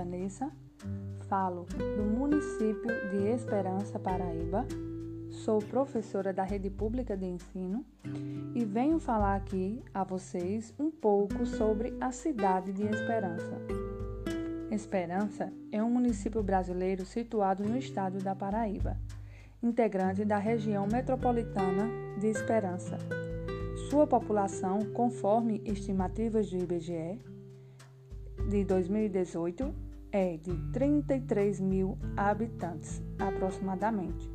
[0.00, 0.50] Vanessa,
[1.28, 1.66] falo
[1.96, 4.66] do município de Esperança, Paraíba.
[5.30, 7.84] Sou professora da Rede Pública de Ensino
[8.54, 13.52] e venho falar aqui a vocês um pouco sobre a cidade de Esperança.
[14.70, 18.96] Esperança é um município brasileiro situado no estado da Paraíba,
[19.62, 21.86] integrante da região metropolitana
[22.18, 22.96] de Esperança.
[23.90, 27.20] Sua população, conforme estimativas do IBGE
[28.48, 34.30] de 2018, é de 33 mil habitantes, aproximadamente.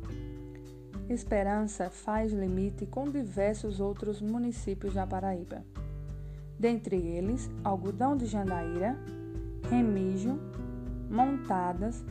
[1.08, 5.64] Esperança faz limite com diversos outros municípios da Paraíba,
[6.58, 8.98] dentre eles Algodão de Jandaíra,
[9.70, 10.38] Remígio,
[11.08, 12.04] Montadas,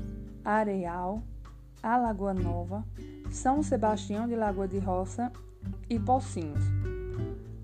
[0.44, 1.24] Areal,
[1.84, 2.86] Alagoa Nova,
[3.30, 5.32] São Sebastião de Lagoa de Roça
[5.90, 6.64] e Pocinhos.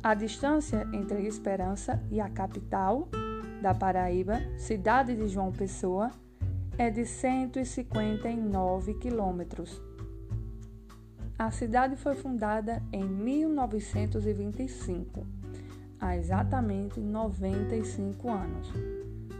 [0.03, 3.07] A distância entre Esperança e a capital
[3.61, 6.09] da Paraíba, cidade de João Pessoa,
[6.77, 9.81] é de 159 quilômetros.
[11.37, 15.27] A cidade foi fundada em 1925,
[15.99, 18.73] há exatamente 95 anos.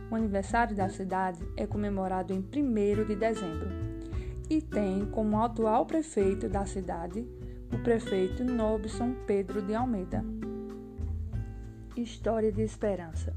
[0.10, 2.44] O aniversário da cidade é comemorado em 1
[3.06, 3.70] de dezembro
[4.50, 7.26] e tem como atual prefeito da cidade
[7.74, 10.26] o prefeito Nobson Pedro de Almeida.
[11.96, 13.34] História de Esperança.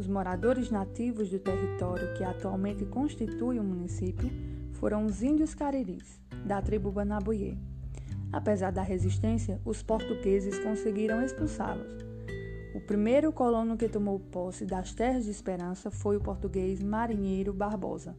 [0.00, 4.30] Os moradores nativos do território que atualmente constitui o município
[4.72, 7.58] foram os índios cariris, da tribo Banabuie.
[8.32, 11.92] Apesar da resistência, os portugueses conseguiram expulsá-los.
[12.74, 18.16] O primeiro colono que tomou posse das terras de Esperança foi o português Marinheiro Barbosa.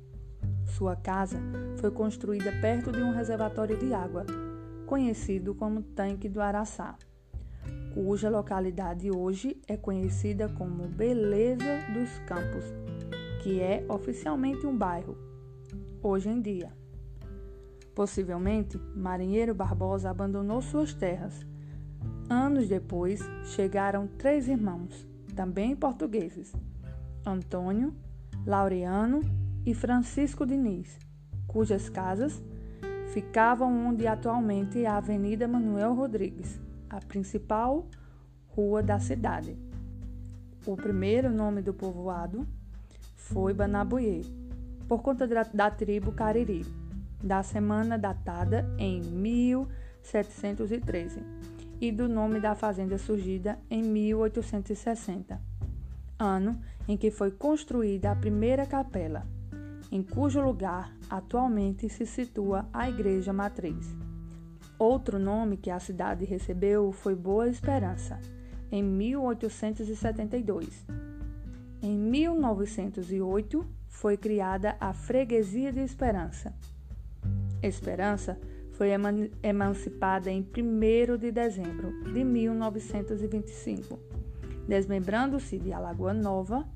[0.77, 1.39] Sua casa
[1.77, 4.23] foi construída perto de um reservatório de água,
[4.85, 6.95] conhecido como Tanque do Araçá
[7.93, 12.65] cuja localidade hoje é conhecida como Beleza dos Campos,
[13.43, 15.17] que é oficialmente um bairro,
[16.01, 16.71] hoje em dia.
[17.93, 21.45] Possivelmente, Marinheiro Barbosa abandonou suas terras.
[22.29, 25.05] Anos depois, chegaram três irmãos,
[25.35, 26.53] também portugueses,
[27.25, 27.93] Antônio,
[28.45, 29.19] Laureano
[29.65, 30.97] e Francisco Diniz,
[31.45, 32.41] cujas casas
[33.13, 36.59] ficavam onde atualmente é a Avenida Manuel Rodrigues
[36.91, 37.87] a principal
[38.49, 39.57] rua da cidade.
[40.65, 42.45] O primeiro nome do povoado
[43.15, 44.25] foi Banabuie,
[44.87, 46.65] por conta da, da tribo Cariri,
[47.23, 51.23] da semana datada em 1713
[51.79, 55.41] e do nome da fazenda surgida em 1860,
[56.19, 59.25] ano em que foi construída a primeira capela,
[59.91, 63.95] em cujo lugar atualmente se situa a igreja matriz.
[64.81, 68.19] Outro nome que a cidade recebeu foi Boa Esperança,
[68.71, 70.87] em 1872.
[71.83, 76.51] Em 1908 foi criada a Freguesia de Esperança.
[77.61, 78.39] Esperança
[78.71, 78.89] foi
[79.43, 83.99] emancipada em 1 de dezembro de 1925,
[84.67, 86.67] desmembrando-se de Alagoa Nova.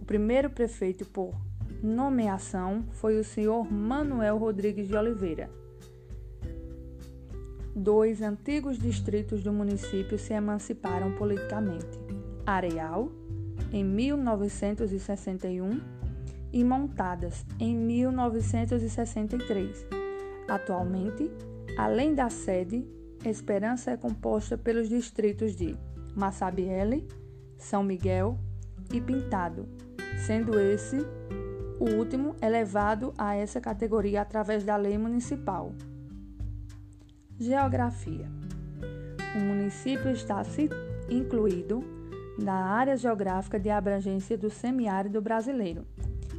[0.00, 1.34] O primeiro prefeito por
[1.82, 5.59] nomeação foi o senhor Manuel Rodrigues de Oliveira
[7.74, 12.00] dois antigos distritos do município se emanciparam politicamente:
[12.46, 13.10] Areal,
[13.72, 15.80] em 1961,
[16.52, 19.86] e Montadas, em 1963.
[20.48, 21.30] Atualmente,
[21.76, 22.84] além da sede,
[23.24, 25.76] Esperança é composta pelos distritos de
[26.16, 27.06] Massabielle,
[27.58, 28.38] São Miguel
[28.90, 29.68] e Pintado,
[30.26, 30.96] sendo esse
[31.78, 35.74] o último elevado a essa categoria através da lei municipal.
[37.42, 38.26] Geografia.
[39.34, 40.42] O município está
[41.08, 41.82] incluído
[42.38, 45.86] na área geográfica de abrangência do semiárido brasileiro,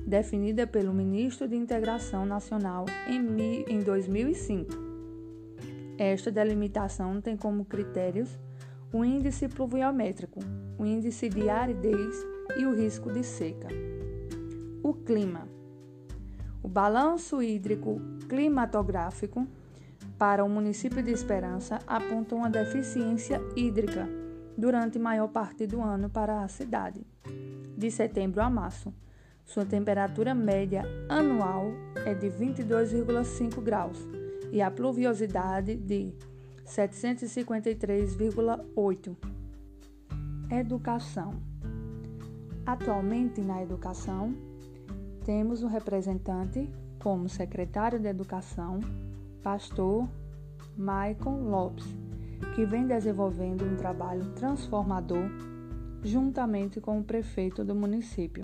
[0.05, 4.69] definida pelo Ministro de Integração Nacional em 2005.
[5.97, 8.37] Esta delimitação tem como critérios
[8.93, 10.39] o índice pluviométrico,
[10.77, 12.15] o índice de aridez
[12.55, 13.69] e o risco de seca.
[14.83, 15.47] O clima.
[16.61, 17.99] O balanço hídrico
[18.29, 19.47] climatográfico
[20.21, 24.07] para o município de Esperança aponta uma deficiência hídrica
[24.55, 27.01] durante maior parte do ano para a cidade,
[27.75, 28.93] de setembro a março.
[29.43, 31.71] Sua temperatura média anual
[32.05, 33.97] é de 22,5 graus
[34.51, 36.13] e a pluviosidade de
[36.67, 39.17] 753,8.
[40.51, 41.33] Educação.
[42.63, 44.35] Atualmente na educação,
[45.25, 46.69] temos um representante
[46.99, 48.79] como secretário de Educação
[49.43, 50.07] pastor
[50.77, 51.85] Maicon Lopes,
[52.55, 55.29] que vem desenvolvendo um trabalho transformador
[56.03, 58.43] juntamente com o prefeito do município.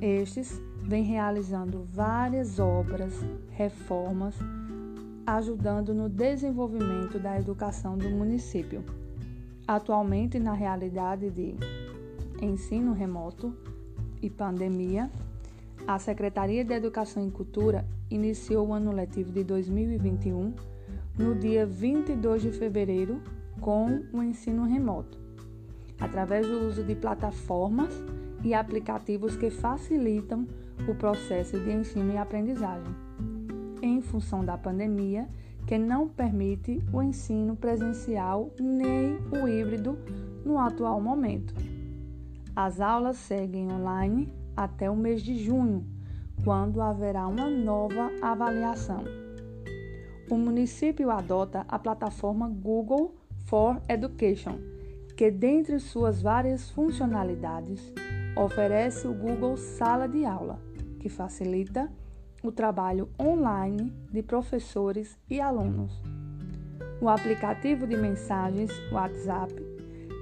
[0.00, 3.12] Estes vêm realizando várias obras,
[3.50, 4.36] reformas,
[5.26, 8.84] ajudando no desenvolvimento da educação do município.
[9.66, 11.54] Atualmente, na realidade de
[12.40, 13.54] ensino remoto
[14.22, 15.10] e pandemia,
[15.88, 20.52] a Secretaria de Educação e Cultura iniciou o ano letivo de 2021
[21.18, 23.22] no dia 22 de fevereiro
[23.58, 25.18] com o ensino remoto,
[25.98, 27.90] através do uso de plataformas
[28.44, 30.46] e aplicativos que facilitam
[30.86, 32.94] o processo de ensino e aprendizagem,
[33.80, 35.26] em função da pandemia,
[35.66, 39.98] que não permite o ensino presencial nem o híbrido
[40.44, 41.54] no atual momento.
[42.54, 45.86] As aulas seguem online até o mês de junho,
[46.42, 49.04] quando haverá uma nova avaliação.
[50.28, 53.14] O município adota a plataforma Google
[53.46, 54.58] for Education,
[55.16, 57.92] que, dentre suas várias funcionalidades,
[58.36, 60.60] oferece o Google Sala de Aula,
[60.98, 61.88] que facilita
[62.42, 66.02] o trabalho online de professores e alunos.
[67.00, 69.77] O aplicativo de mensagens WhatsApp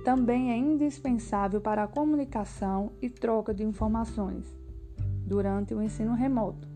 [0.06, 4.46] também é indispensável para a comunicação e troca de informações
[5.26, 6.68] durante o ensino remoto.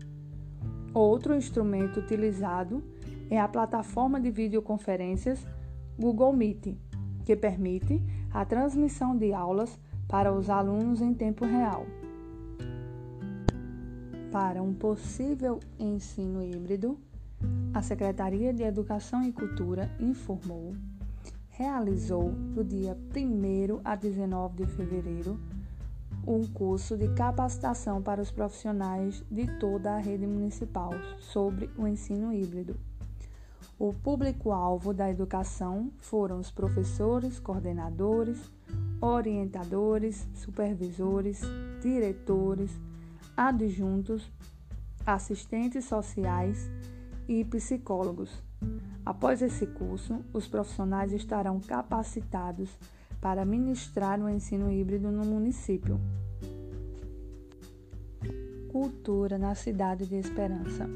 [0.93, 2.83] Outro instrumento utilizado
[3.29, 5.39] é a plataforma de videoconferências
[5.97, 6.75] Google Meet,
[7.23, 9.79] que permite a transmissão de aulas
[10.09, 11.85] para os alunos em tempo real.
[14.29, 16.99] Para um possível ensino híbrido,
[17.73, 20.73] a Secretaria de Educação e Cultura informou,
[21.61, 25.39] realizou do dia 1 a 19 de fevereiro
[26.25, 32.33] um curso de capacitação para os profissionais de toda a rede municipal sobre o ensino
[32.33, 32.79] híbrido.
[33.77, 38.39] O público-alvo da educação foram os professores, coordenadores,
[38.99, 41.41] orientadores, supervisores,
[41.79, 42.71] diretores,
[43.37, 44.31] adjuntos,
[45.05, 46.71] assistentes sociais
[47.27, 48.50] e psicólogos.
[49.05, 52.69] Após esse curso, os profissionais estarão capacitados
[53.19, 55.99] para ministrar o ensino híbrido no município.
[58.71, 60.87] Cultura na Cidade de Esperança.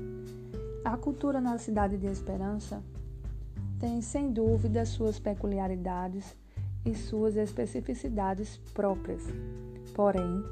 [0.83, 2.81] A cultura na Cidade de Esperança
[3.79, 6.35] tem, sem dúvida, suas peculiaridades
[6.85, 9.23] e suas especificidades próprias.
[9.93, 10.43] Porém,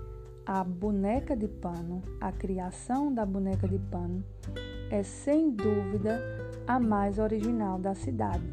[0.46, 4.24] a boneca de pano, a criação da boneca de pano,
[4.90, 6.20] é sem dúvida
[6.66, 8.44] a mais original da cidade.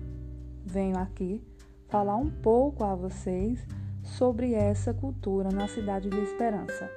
[0.65, 1.43] Venho aqui
[1.89, 3.65] falar um pouco a vocês
[4.03, 6.91] sobre essa cultura na cidade de Esperança.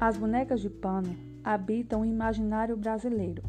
[0.00, 3.42] As bonecas de pano habitam o imaginário brasileiro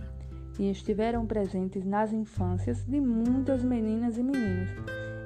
[0.57, 4.69] e estiveram presentes nas infâncias de muitas meninas e meninos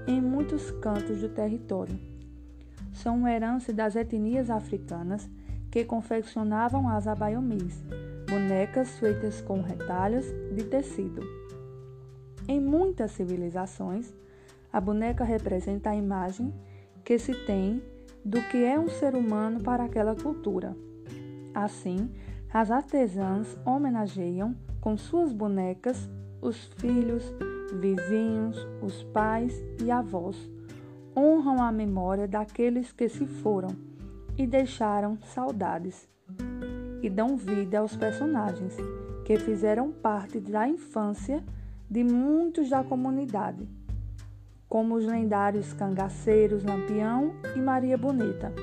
[0.08, 1.98] em muitos cantos do território.
[2.92, 5.30] São uma herança das etnias africanas
[5.72, 7.84] que confeccionavam as abaiomis,
[8.30, 11.22] bonecas feitas com retalhos de tecido.
[12.48, 14.14] Em muitas civilizações,
[14.72, 16.54] a boneca representa a imagem
[17.04, 17.82] que se tem
[18.24, 20.76] do que é um ser humano para aquela cultura.
[21.54, 22.10] Assim,
[22.54, 26.10] as artesãs homenageiam com suas bonecas
[26.42, 27.24] os filhos,
[27.74, 30.50] vizinhos, os pais e avós
[31.16, 33.70] honram a memória daqueles que se foram
[34.38, 36.08] e deixaram saudades,
[37.02, 38.76] e dão vida aos personagens
[39.26, 41.44] que fizeram parte da infância
[41.90, 43.68] de muitos da comunidade,
[44.68, 48.54] como os lendários cangaceiros Lampião e Maria Bonita.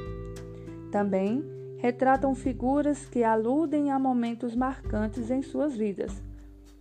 [0.90, 1.44] Também
[1.78, 6.22] retratam figuras que aludem a momentos marcantes em suas vidas,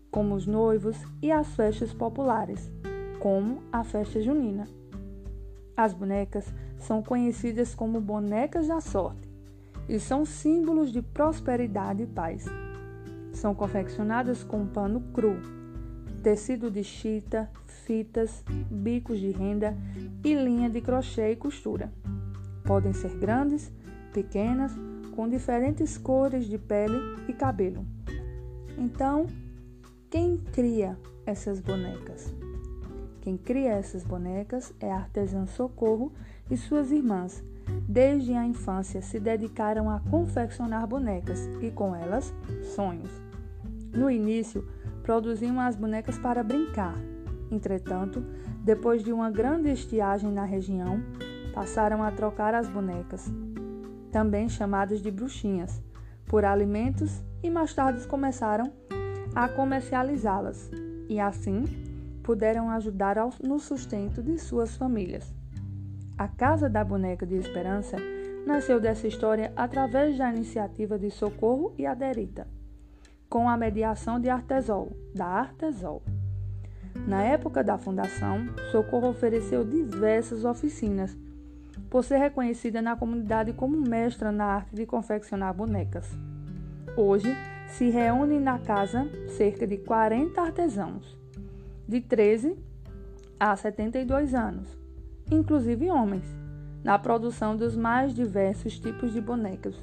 [0.10, 2.72] como os noivos e as festas populares,
[3.20, 4.68] como a festa junina.
[5.76, 9.25] As bonecas são conhecidas como bonecas da sorte
[9.88, 12.46] e são símbolos de prosperidade e paz.
[13.34, 15.36] São confeccionadas com pano cru,
[16.24, 17.50] tecido de chita,
[17.86, 19.78] fitas, bicos de renda
[20.24, 21.92] e linha de crochê e costura.
[22.64, 23.72] Podem ser grandes,
[24.12, 24.72] pequenas,
[25.16, 27.86] com diferentes cores de pele e cabelo.
[28.78, 29.28] Então,
[30.10, 32.34] quem cria essas bonecas?
[33.22, 36.12] Quem cria essas bonecas é a artesã Socorro
[36.50, 37.44] e suas irmãs.
[37.88, 42.34] Desde a infância se dedicaram a confeccionar bonecas e com elas
[42.76, 43.12] sonhos.
[43.94, 44.68] No início,
[45.04, 46.96] produziam as bonecas para brincar.
[47.52, 48.26] Entretanto,
[48.64, 51.00] depois de uma grande estiagem na região,
[51.54, 53.32] passaram a trocar as bonecas,
[54.12, 55.82] também chamadas de bruxinhas,
[56.26, 58.74] por alimentos e mais tarde começaram
[59.36, 60.72] a comercializá-las
[61.08, 61.64] e assim
[62.24, 65.34] puderam ajudar no sustento de suas famílias.
[66.18, 67.98] A Casa da Boneca de Esperança
[68.48, 72.48] nasceu dessa história através da iniciativa de Socorro e Aderita,
[73.30, 76.02] com a mediação de Artesol, da Artesol.
[77.06, 81.18] Na época da fundação, Socorro ofereceu diversas oficinas,
[81.90, 86.10] por ser reconhecida na comunidade como mestra na arte de confeccionar bonecas.
[86.96, 87.36] Hoje,
[87.68, 89.06] se reúnem na casa
[89.36, 91.20] cerca de 40 artesãos,
[91.86, 92.58] de 13
[93.38, 94.85] a 72 anos,
[95.32, 96.26] inclusive homens,
[96.84, 99.76] na produção dos mais diversos tipos de bonecas.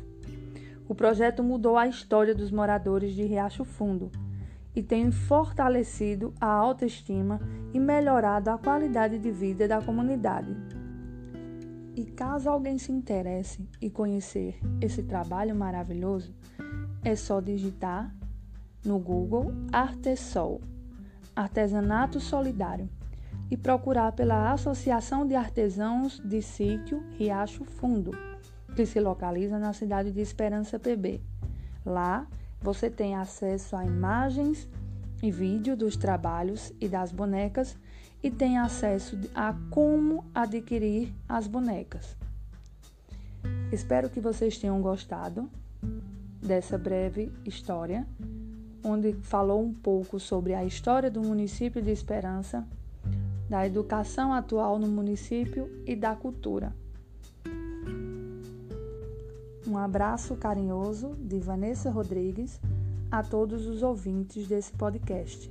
[0.88, 4.10] O projeto mudou a história dos moradores de Riacho Fundo
[4.74, 7.40] e tem fortalecido a autoestima
[7.74, 10.56] e melhorado a qualidade de vida da comunidade.
[11.94, 16.34] E caso alguém se interesse e conhecer esse trabalho maravilhoso,
[17.04, 18.14] é só digitar
[18.84, 20.60] no Google Artesol,
[21.36, 22.88] Artesanato Solidário,
[23.52, 28.12] e procurar pela Associação de Artesãos de Sítio Riacho Fundo,
[28.74, 31.20] que se localiza na cidade de Esperança PB.
[31.84, 32.26] Lá
[32.62, 34.66] você tem acesso a imagens
[35.22, 37.76] e vídeo dos trabalhos e das bonecas
[38.22, 42.16] e tem acesso a como adquirir as bonecas.
[43.70, 45.46] Espero que vocês tenham gostado
[46.40, 48.06] dessa breve história,
[48.82, 52.66] onde falou um pouco sobre a história do município de Esperança,
[53.48, 56.74] da educação atual no município e da cultura.
[59.66, 62.60] Um abraço carinhoso de Vanessa Rodrigues
[63.10, 65.50] a todos os ouvintes desse podcast.